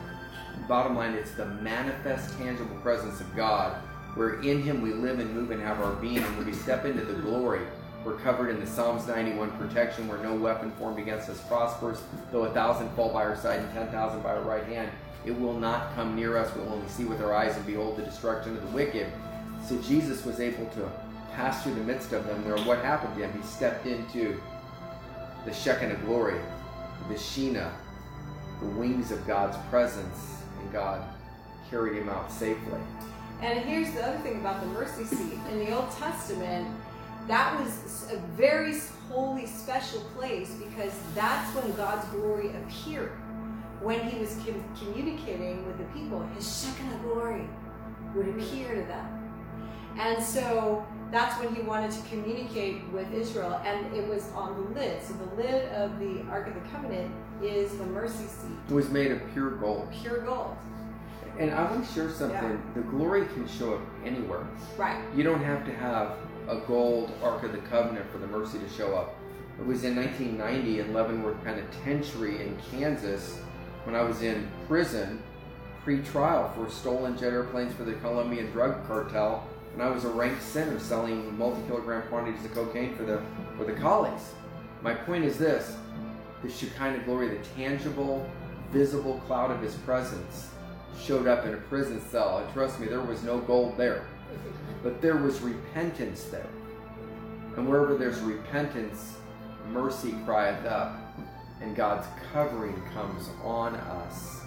[0.69, 3.73] bottom line, it's the manifest, tangible presence of God,
[4.15, 6.85] where in Him we live and move and have our being, and when we step
[6.85, 7.63] into the glory,
[8.05, 12.03] we're covered in the Psalms 91 protection where no weapon formed against us prospers.
[12.31, 14.91] Though a thousand fall by our side and 10,000 by our right hand,
[15.25, 16.55] it will not come near us.
[16.55, 19.07] We'll only see with our eyes and behold the destruction of the wicked.
[19.67, 20.91] So Jesus was able to
[21.33, 22.45] pass through the midst of them.
[22.45, 23.33] Where what happened to him?
[23.41, 24.41] He stepped into
[25.47, 26.39] the Shekinah glory,
[27.09, 27.71] the Sheena,
[28.61, 31.03] the wings of God's presence, and God
[31.71, 32.81] carried him out safely.
[33.41, 35.39] And here's the other thing about the mercy seat.
[35.51, 36.69] In the Old Testament,
[37.29, 38.75] that was a very
[39.09, 43.13] holy, special place because that's when God's glory appeared.
[43.81, 47.49] When he was com- communicating with the people, his Shekinah glory
[48.15, 49.21] would appear to them.
[49.99, 54.81] And so that's when he wanted to communicate with Israel, and it was on the
[54.81, 55.03] lid.
[55.03, 58.57] So the lid of the Ark of the Covenant is the mercy seat.
[58.69, 59.89] It was made of pure gold.
[59.93, 60.57] Pure gold.
[61.39, 62.51] And I want to share something.
[62.51, 62.75] Yeah.
[62.75, 64.47] The glory can show up anywhere.
[64.77, 65.03] Right.
[65.15, 66.17] You don't have to have
[66.49, 69.17] a gold Ark of the Covenant for the mercy to show up.
[69.59, 73.39] It was in 1990 in Leavenworth Penitentiary in Kansas
[73.85, 75.23] when I was in prison
[75.85, 80.43] pre-trial for stolen jet airplanes for the Colombian drug cartel and I was a ranked
[80.43, 83.21] sinner selling multi-kilogram quantities of cocaine for the
[83.57, 84.33] for the collies.
[84.83, 85.77] My point is this:
[86.43, 88.29] the Shekinah glory, the tangible,
[88.71, 90.51] visible cloud of His presence,
[91.01, 92.39] showed up in a prison cell.
[92.39, 94.07] And trust me, there was no gold there.
[94.83, 96.47] But there was repentance there.
[97.57, 99.15] And wherever there's repentance,
[99.71, 100.99] mercy crieth up,
[101.61, 104.43] and God's covering comes on us.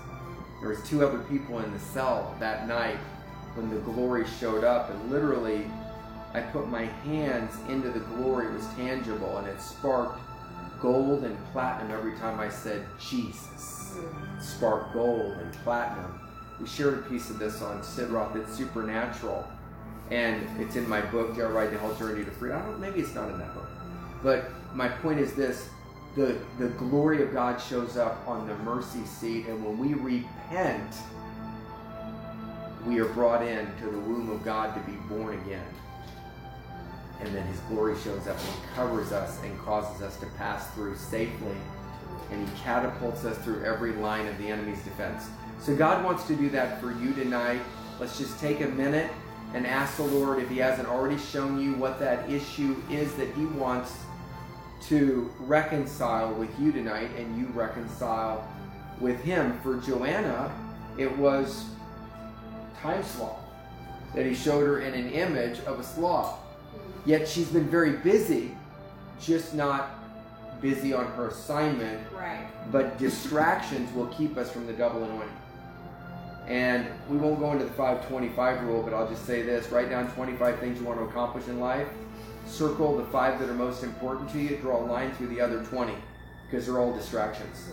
[0.60, 2.98] There was two other people in the cell that night
[3.56, 5.66] when the glory showed up, and literally,
[6.34, 8.48] I put my hands into the glory.
[8.48, 10.20] It was tangible, and it sparked
[10.80, 13.98] gold and platinum every time I said Jesus.
[14.40, 16.20] Sparked gold and platinum.
[16.60, 18.36] We shared a piece of this on Sid Roth.
[18.36, 19.48] It's supernatural
[20.12, 22.62] and it's in my book, Jet Ride to Hell Journey to Freedom.
[22.62, 23.68] I don't, maybe it's not in that book,
[24.24, 25.70] but my point is this:
[26.16, 30.96] the the glory of God shows up on the mercy seat, and when we repent,
[32.86, 35.66] we are brought in to the womb of God to be born again.
[37.20, 40.96] And then His glory shows up and covers us and causes us to pass through
[40.96, 41.58] safely,
[42.32, 45.28] and He catapults us through every line of the enemy's defense.
[45.60, 47.62] So God wants to do that for you tonight.
[48.00, 49.10] Let's just take a minute
[49.54, 53.34] and ask the Lord if He hasn't already shown you what that issue is that
[53.34, 53.98] He wants
[54.88, 58.48] to reconcile with you tonight and you reconcile
[59.00, 59.60] with Him.
[59.62, 60.52] For Joanna,
[60.98, 61.66] it was
[62.82, 63.40] time sloth
[64.14, 66.40] that He showed her in an image of a sloth.
[67.06, 68.56] Yet she's been very busy,
[69.22, 69.92] just not
[70.62, 72.00] busy on her assignment.
[72.14, 72.48] Right.
[72.72, 75.30] But distractions will keep us from the double anointing.
[76.48, 80.10] And we won't go into the 525 rule, but I'll just say this write down
[80.14, 81.88] 25 things you want to accomplish in life.
[82.46, 84.56] Circle the five that are most important to you.
[84.58, 85.94] Draw a line through the other 20
[86.46, 87.70] because they're all distractions.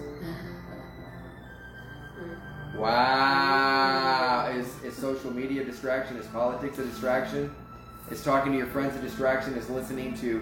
[2.77, 4.53] Wow.
[4.53, 6.17] Is, is social media a distraction?
[6.17, 7.55] Is politics a distraction?
[8.11, 9.55] Is talking to your friends a distraction?
[9.55, 10.41] Is listening to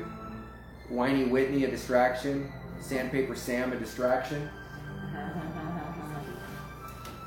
[0.89, 2.51] Whiny Whitney a distraction?
[2.81, 4.49] Sandpaper Sam a distraction?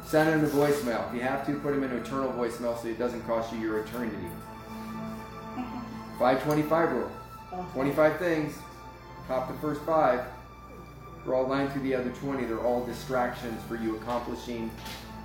[0.05, 1.07] Send him a voicemail.
[1.09, 3.79] If you have to, put him in eternal voicemail so it doesn't cost you your
[3.79, 4.27] eternity.
[6.19, 7.11] 525 rule.
[7.73, 8.55] 25 things.
[9.27, 10.23] Top the first five.
[11.23, 12.45] Draw a line through the other 20.
[12.45, 14.69] They're all distractions for you accomplishing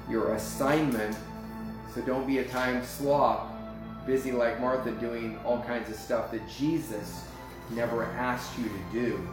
[0.08, 1.14] your assignment.
[1.94, 3.48] So don't be a time sloth,
[4.06, 7.26] busy like Martha doing all kinds of stuff that Jesus
[7.72, 9.28] never asked you to do,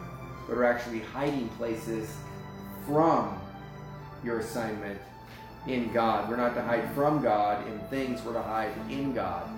[0.46, 2.14] but are actually hiding places
[2.86, 3.40] from
[4.22, 5.00] your assignment
[5.66, 6.28] in God.
[6.28, 9.48] We're not to hide from God in things, we're to hide in God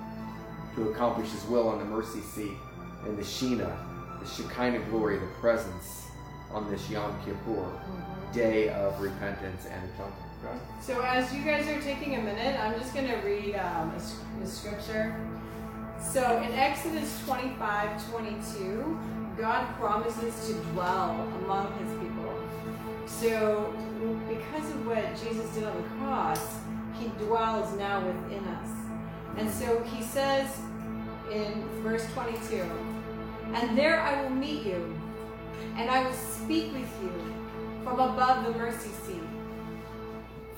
[0.75, 2.57] to accomplish His will on the mercy seat
[3.05, 3.77] and the Shekinah,
[4.21, 6.09] the Shekinah glory, the presence
[6.53, 7.71] on this Yom Kippur,
[8.33, 10.31] day of repentance and atonement.
[10.81, 13.93] So as you guys are taking a minute, I'm just going to read um,
[14.43, 15.15] a, scripture.
[16.01, 18.99] So in Exodus 25, 22,
[19.39, 22.10] God promises to dwell among his people.
[23.07, 23.75] So
[24.29, 26.59] because of what Jesus did on the cross,
[26.99, 28.69] he dwells now within us.
[29.37, 30.59] And so he says
[31.31, 32.63] in verse 22,
[33.55, 34.99] And there I will meet you,
[35.77, 37.13] and I will speak with you
[37.85, 39.23] from above the mercy seat,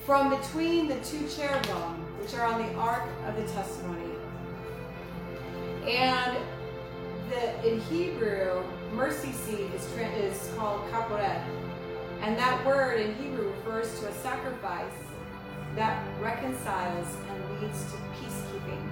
[0.04, 4.10] from between the two cherubim which are on the ark of the testimony.
[5.86, 6.36] And
[7.30, 8.62] the, in Hebrew,
[8.92, 11.42] mercy seat is, is called kaporet.
[12.22, 14.92] And that word in Hebrew refers to a sacrifice
[15.74, 18.90] that reconciles and leads to peacekeeping.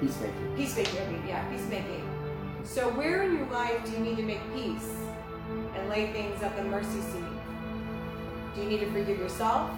[0.00, 0.56] Peacemaking.
[0.56, 2.08] Peacemaking, I mean, yeah, peacemaking.
[2.64, 4.94] So where in your life do you need to make peace
[5.76, 7.24] and lay things at the mercy seat?
[8.54, 9.70] Do you need to forgive yourself?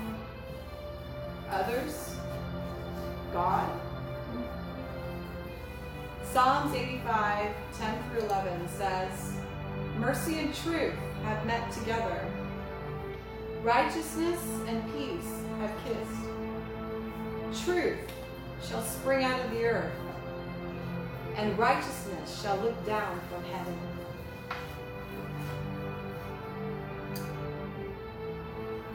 [1.50, 2.14] Others?
[3.32, 3.68] God?
[6.32, 9.32] Psalms 85, 10 through 11 says,
[9.98, 10.94] Mercy and truth
[11.24, 12.28] have met together.
[13.64, 17.64] Righteousness and peace have kissed.
[17.64, 17.96] Truth
[18.62, 19.94] shall spring out of the earth,
[21.36, 23.78] and righteousness shall look down from heaven.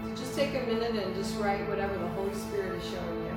[0.04, 3.29] So just take a minute and just write whatever the Holy Spirit is showing you.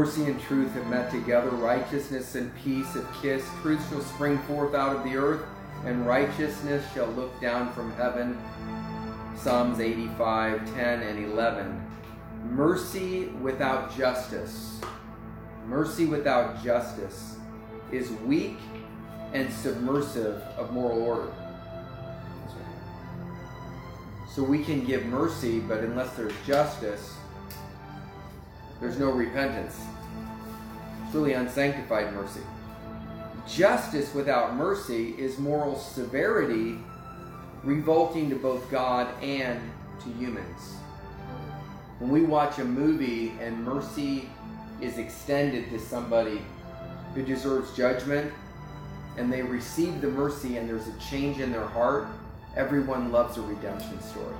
[0.00, 1.50] Mercy and truth have met together.
[1.50, 3.46] Righteousness and peace have kissed.
[3.60, 5.42] Truth shall spring forth out of the earth,
[5.84, 8.42] and righteousness shall look down from heaven.
[9.36, 11.86] Psalms 85, 10, and 11.
[12.44, 14.80] Mercy without justice.
[15.66, 17.36] Mercy without justice
[17.92, 18.56] is weak
[19.34, 21.30] and submersive of moral order.
[24.34, 27.18] So we can give mercy, but unless there's justice,
[28.80, 29.78] there's no repentance.
[31.04, 32.40] It's really unsanctified mercy.
[33.48, 36.78] Justice without mercy is moral severity,
[37.64, 39.60] revolting to both God and
[40.02, 40.76] to humans.
[41.98, 44.28] When we watch a movie and mercy
[44.80, 46.40] is extended to somebody
[47.14, 48.32] who deserves judgment,
[49.16, 52.06] and they receive the mercy and there's a change in their heart,
[52.56, 54.34] everyone loves a redemption story.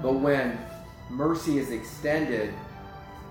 [0.00, 0.58] But when
[1.10, 2.52] mercy is extended,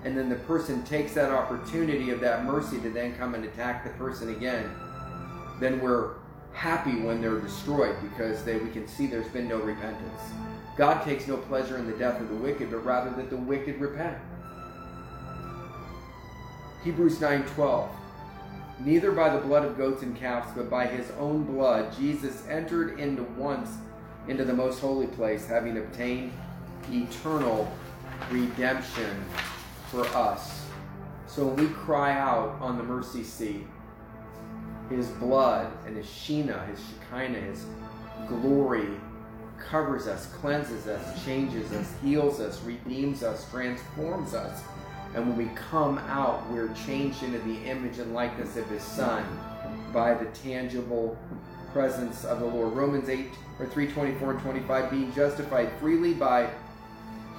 [0.04, 3.84] and then the person takes that opportunity of that mercy to then come and attack
[3.84, 4.70] the person again,
[5.60, 6.14] then we're
[6.52, 10.20] happy when they're destroyed because they, we can see there's been no repentance.
[10.76, 13.80] God takes no pleasure in the death of the wicked, but rather that the wicked
[13.80, 14.18] repent.
[16.84, 17.88] Hebrews 9:12
[18.80, 22.98] Neither by the blood of goats and calves, but by his own blood Jesus entered
[23.00, 23.70] into once
[24.28, 26.32] into the most holy place, having obtained
[26.92, 27.70] eternal
[28.30, 29.24] redemption
[29.90, 30.66] for us.
[31.26, 33.66] So when we cry out on the mercy seat,
[34.90, 37.66] his blood and his Shina, his Shekinah, his
[38.26, 38.88] glory
[39.58, 44.62] covers us, cleanses us, changes us, heals us, redeems us, transforms us.
[45.14, 49.24] And when we come out, we're changed into the image and likeness of his son
[49.92, 51.18] by the tangible
[51.72, 52.74] presence of the Lord.
[52.74, 53.26] Romans 8
[53.58, 56.50] or 324 and 25 being justified freely by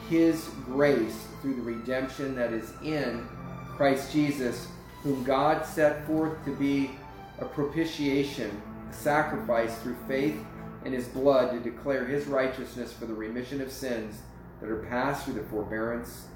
[0.09, 3.27] his grace through the redemption that is in
[3.75, 4.67] Christ Jesus,
[5.03, 6.91] whom God set forth to be
[7.39, 10.37] a propitiation, a sacrifice through faith
[10.83, 14.21] in his blood to declare his righteousness for the remission of sins
[14.59, 16.27] that are passed through the forbearance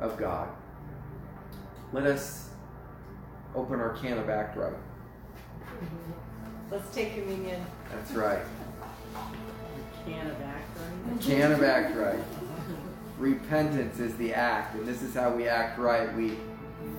[0.00, 0.48] of God.
[1.92, 2.50] Let us
[3.54, 4.72] open our can of act right.
[4.72, 6.12] Mm-hmm.
[6.70, 7.64] Let's take communion.
[7.92, 8.40] That's right.
[9.16, 11.20] A Can of act right.
[11.20, 12.18] Can of act right.
[13.18, 16.12] Repentance is the act, and this is how we act right.
[16.16, 16.36] We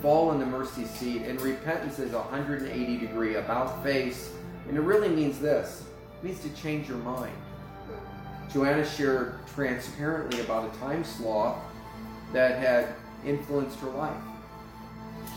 [0.02, 4.32] fall in the mercy seat, and repentance is 180 degree about face,
[4.68, 5.84] and it really means this
[6.18, 7.36] it means to change your mind.
[8.52, 11.58] Joanna shared transparently about a time sloth
[12.32, 12.96] that had
[13.26, 14.16] influenced her life,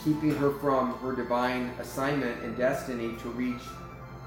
[0.05, 3.61] keeping her from her divine assignment and destiny to reach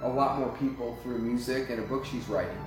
[0.03, 2.59] a lot more people through music and a book she's writing.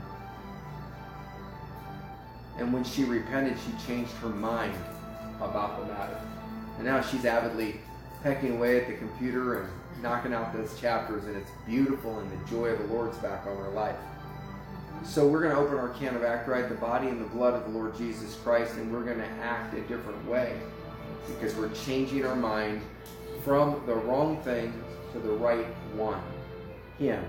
[2.57, 4.75] And when she repented, she changed her mind
[5.37, 6.19] about the matter.
[6.77, 7.79] And now she's avidly
[8.23, 9.69] pecking away at the computer and
[10.01, 13.57] knocking out those chapters, and it's beautiful, and the joy of the Lord's back on
[13.57, 13.95] her life.
[15.03, 17.71] So we're going to open our can of act the body and the blood of
[17.71, 20.57] the Lord Jesus Christ, and we're going to act a different way
[21.27, 22.81] because we're changing our mind
[23.43, 24.73] from the wrong thing
[25.13, 26.21] to the right one,
[26.97, 27.23] Him.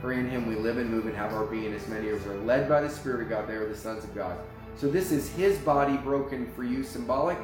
[0.00, 2.38] For in Him we live and move and have our being, as many as are
[2.38, 4.38] led by the Spirit of God, they are the sons of God.
[4.76, 7.38] So this is His body broken for you, symbolic,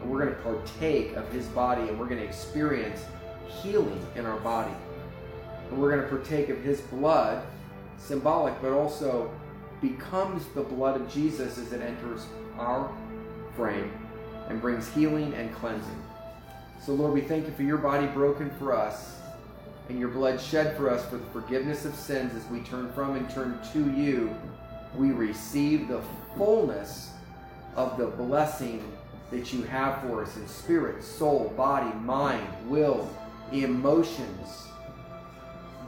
[0.00, 3.00] and we're going to partake of His body, and we're going to experience
[3.46, 4.74] healing in our body.
[5.70, 7.46] And we're going to partake of His blood,
[7.96, 9.30] symbolic, but also
[9.80, 12.26] becomes the blood of Jesus as it enters
[12.58, 12.90] our
[13.54, 13.92] frame
[14.48, 16.02] and brings healing and cleansing.
[16.84, 19.18] So, Lord, we thank you for your body broken for us
[19.88, 23.16] and your blood shed for us for the forgiveness of sins as we turn from
[23.16, 24.34] and turn to you.
[24.96, 26.02] We receive the
[26.36, 27.12] fullness
[27.76, 28.92] of the blessing
[29.30, 33.08] that you have for us in spirit, soul, body, mind, will,
[33.52, 34.66] emotions,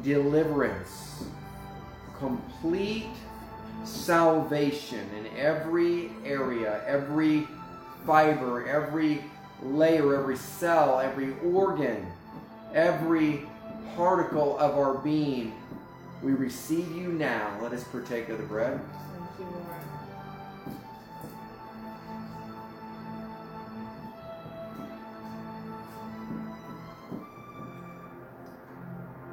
[0.02, 1.24] deliverance,
[2.18, 3.06] complete
[3.84, 7.46] salvation in every area, every
[8.06, 9.24] fiber, every
[9.62, 12.06] layer, every cell, every organ,
[12.74, 13.46] every
[13.96, 15.54] particle of our being.
[16.22, 17.58] We receive you now.
[17.62, 18.80] Let us partake of the bread.
[19.26, 19.80] Thank you, Lord.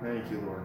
[0.01, 0.61] Thank you, Lord.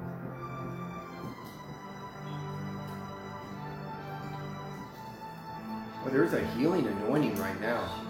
[6.03, 8.03] Well, there's a healing anointing right now.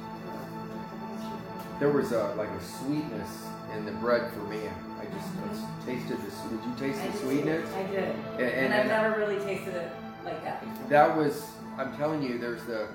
[1.79, 3.45] There was a like a sweetness
[3.77, 4.61] in the bread for me.
[5.03, 6.35] I just, I tasted this.
[6.39, 7.21] Did you taste I the did.
[7.23, 7.75] sweetness?
[7.75, 8.05] I did.
[8.05, 9.91] And, And, and- I've never really tasted it
[10.25, 10.89] like that before.
[10.89, 11.45] that was.
[11.79, 12.89] I'm telling you, there's the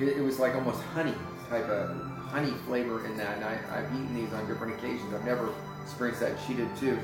[0.00, 1.14] it, it was like almost honey
[1.48, 1.96] type of
[2.30, 3.36] honey flavor in that.
[3.36, 5.12] And I, I've eaten these on different occasions.
[5.14, 5.50] I've never
[5.82, 6.36] experienced that.
[6.46, 6.98] She did too.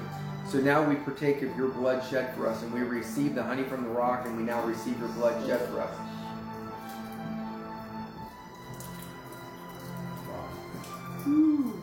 [0.49, 3.64] So now we partake of your blood shed for us, and we receive the honey
[3.64, 5.95] from the rock, and we now receive your blood shed for us.
[11.26, 11.76] In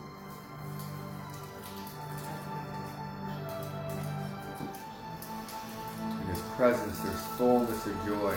[6.56, 8.34] presence, there's fullness of joy.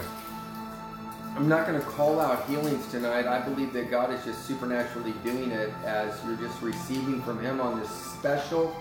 [1.35, 3.27] I'm not going to call out healings tonight.
[3.27, 7.61] I believe that God is just supernaturally doing it as you're just receiving from Him
[7.61, 8.75] on this special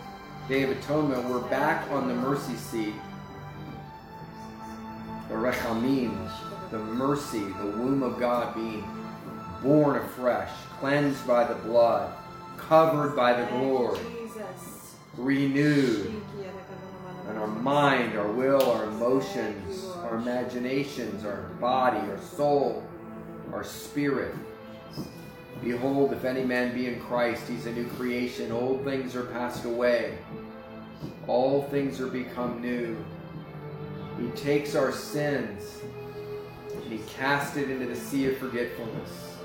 [0.48, 1.28] Day of Atonement.
[1.28, 2.94] We're back on the mercy seat.
[5.28, 6.30] The Rechamim,
[6.70, 8.88] the mercy, the womb of God being
[9.62, 12.10] born afresh, cleansed by the blood,
[12.56, 14.00] covered by the glory,
[15.18, 16.22] renewed.
[17.66, 22.86] Mind, our will, our emotions, our imaginations, our body, our soul,
[23.52, 24.36] our spirit.
[25.60, 28.52] Behold, if any man be in Christ, he's a new creation.
[28.52, 30.16] Old things are passed away.
[31.26, 32.96] All things are become new.
[34.20, 35.80] He takes our sins
[36.72, 39.38] and he casts it into the sea of forgetfulness.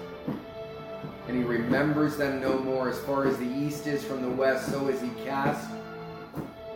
[1.27, 2.87] And he remembers them no more.
[2.87, 5.71] As far as the east is from the west, so is he cast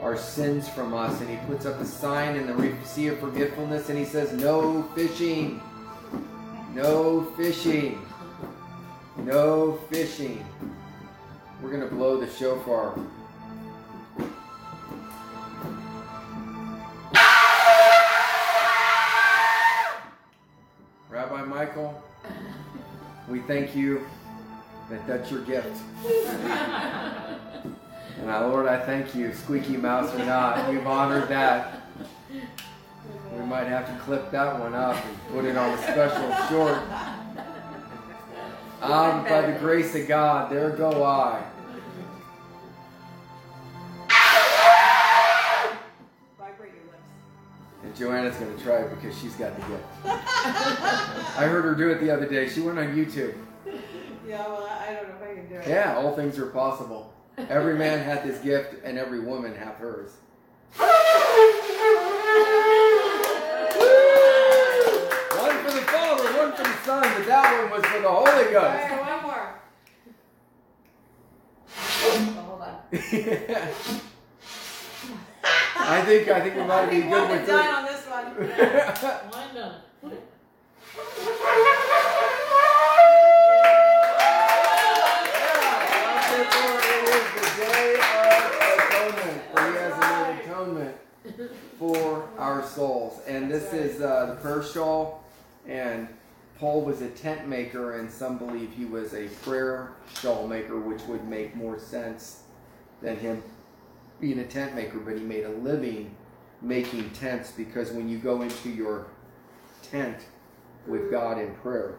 [0.02, 1.20] our sins from us.
[1.22, 4.84] And he puts up a sign in the sea of forgetfulness and he says, No
[4.96, 5.62] fishing.
[6.74, 8.06] No fishing.
[9.18, 10.46] No fishing.
[11.62, 13.00] We're going to blow the shofar.
[21.10, 22.04] Rabbi Michael,
[23.30, 24.06] we thank you
[24.90, 25.82] that that's your gift.
[28.18, 31.82] And Lord, I thank you, squeaky mouse or not, you've honored that.
[32.32, 36.82] We might have to clip that one up and put it on a special short.
[38.82, 41.44] Um, by the grace of God, there go I.
[46.38, 47.04] Vibrate your lips.
[47.84, 49.84] And Joanna's going to try it because she's got the gift.
[50.06, 52.48] I heard her do it the other day.
[52.48, 53.34] She went on YouTube.
[54.28, 55.68] Yeah, well, I don't know if I can do it.
[55.68, 57.15] Yeah, all things are possible.
[57.38, 60.12] Every man hath his gift, and every woman hath hers.
[65.38, 68.52] One for the Father, one for the Son, but that one was for the Holy
[68.52, 68.56] Ghost.
[68.56, 69.54] right, one more.
[71.78, 72.18] Oh,
[72.48, 72.76] hold on.
[75.88, 77.74] I think I think we might I be think good one with and done three.
[77.74, 78.26] on this one.
[79.32, 79.76] Why not?
[91.78, 93.22] for our souls.
[93.28, 95.24] And this is uh, the prayer shawl.
[95.68, 96.08] And
[96.58, 101.02] Paul was a tent maker, and some believe he was a prayer shawl maker, which
[101.04, 102.44] would make more sense
[103.02, 103.44] than him
[104.22, 105.00] being a tent maker.
[105.00, 106.16] But he made a living
[106.62, 109.08] making tents because when you go into your
[109.82, 110.18] tent
[110.88, 111.96] with God in prayer,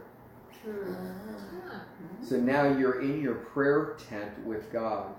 [2.23, 5.15] so now you're in your prayer tent with God,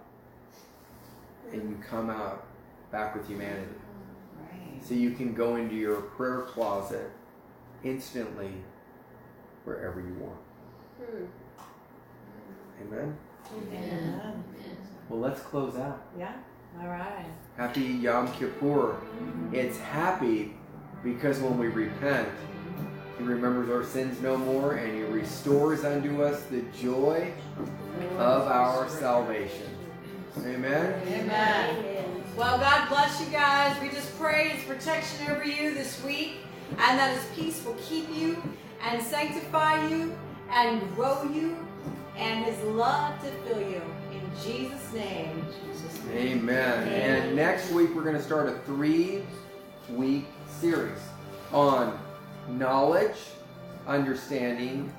[1.52, 2.46] and you come out
[2.92, 3.72] back with humanity.
[4.84, 7.12] So you can go into your prayer closet
[7.84, 8.52] instantly
[9.64, 10.40] wherever you want.
[10.98, 11.26] Hmm.
[12.82, 13.18] Amen?
[15.10, 16.02] Well, let's close out.
[16.18, 16.34] Yeah.
[16.82, 17.26] All right.
[17.56, 18.94] Happy Yom Kippur.
[18.94, 19.56] Mm-hmm.
[19.56, 20.54] It's happy
[21.04, 22.30] because when we repent,
[23.18, 27.34] He remembers our sins no more and He restores unto us the joy
[28.18, 29.70] of our salvation.
[30.46, 31.02] Amen?
[31.08, 32.07] Amen.
[32.38, 33.76] Well, God bless you guys.
[33.82, 36.34] We just pray His protection over you this week
[36.70, 38.40] and that His peace will keep you
[38.84, 40.16] and sanctify you
[40.52, 41.58] and grow you
[42.16, 43.82] and His love to fill you.
[44.12, 45.48] In Jesus' name.
[46.12, 46.88] Amen.
[46.88, 49.24] And next week we're going to start a three
[49.90, 50.28] week
[50.60, 51.00] series
[51.52, 52.00] on
[52.50, 53.18] knowledge,
[53.88, 54.94] understanding,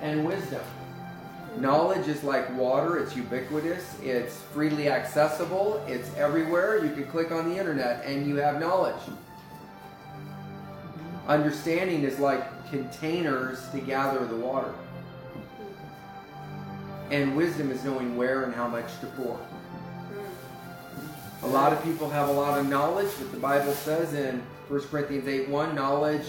[0.00, 0.62] and wisdom.
[1.58, 6.84] Knowledge is like water, it's ubiquitous, it's freely accessible, it's everywhere.
[6.84, 9.00] You can click on the internet and you have knowledge.
[11.28, 14.72] Understanding is like containers to gather the water.
[17.10, 19.38] And wisdom is knowing where and how much to pour.
[21.42, 24.80] A lot of people have a lot of knowledge, but the Bible says in 1
[24.88, 26.26] Corinthians 8 1, knowledge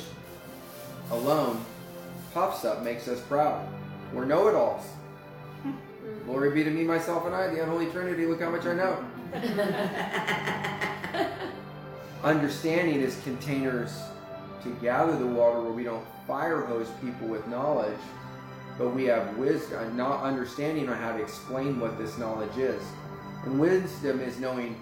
[1.10, 1.64] alone
[2.34, 3.68] pops up, makes us proud.
[4.14, 4.86] We're know it alls.
[6.26, 8.26] Glory be to me, myself, and I, the unholy Trinity.
[8.26, 9.06] Look how much I know.
[12.24, 13.96] Understanding is containers
[14.64, 18.00] to gather the water where we don't fire hose people with knowledge,
[18.80, 22.82] but we have wisdom, not understanding on how to explain what this knowledge is.
[23.44, 24.76] And wisdom is knowing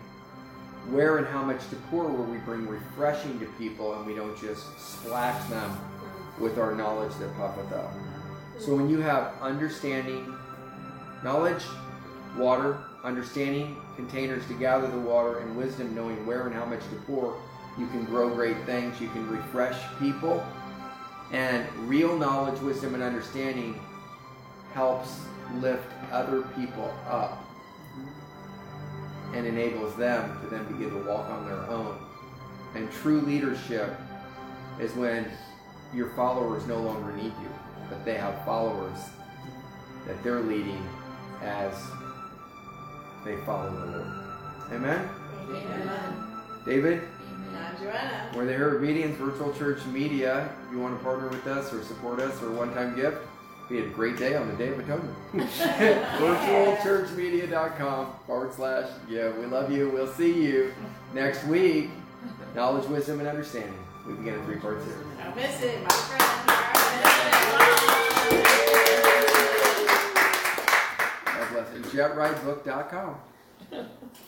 [0.90, 4.40] where and how much to pour, where we bring refreshing to people and we don't
[4.40, 5.78] just splash them
[6.40, 7.92] with our knowledge that puffeth up.
[8.60, 10.34] So when you have understanding,
[11.24, 11.64] knowledge,
[12.38, 16.96] water, understanding, containers to gather the water, and wisdom, knowing where and how much to
[17.08, 17.36] pour,
[17.78, 19.00] you can grow great things.
[19.02, 20.46] You can refresh people.
[21.32, 23.80] And real knowledge, wisdom, and understanding
[24.74, 25.20] helps
[25.60, 27.44] lift other people up
[29.34, 31.98] and enables them to then begin to walk on their own.
[32.76, 33.96] And true leadership
[34.80, 35.26] is when
[35.94, 37.50] your followers no longer need you,
[37.90, 38.98] but they have followers
[40.08, 40.88] that they're leading
[41.44, 41.74] as
[43.26, 44.08] they follow the Lord.
[44.72, 45.10] Amen?
[45.50, 46.14] Amen.
[46.66, 47.02] David,
[47.82, 48.32] Joanna.
[48.36, 50.50] we're the Hairabedians Virtual Church Media.
[50.66, 53.18] If you want to partner with us or support us or one time gift,
[53.70, 55.16] be a great day on the Day of Atonement.
[55.34, 59.38] VirtualChurchMedia.com forward slash give.
[59.38, 59.90] We love you.
[59.90, 60.74] We'll see you
[61.14, 61.90] next week.
[62.56, 63.78] Knowledge, wisdom, and understanding.
[64.08, 64.98] We begin a three part series.
[65.24, 68.10] Don't miss it, my friend.
[71.94, 73.16] JetRideBook.com.